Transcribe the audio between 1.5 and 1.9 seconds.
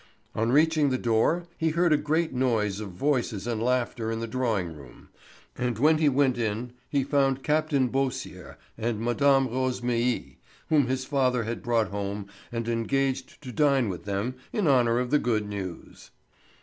he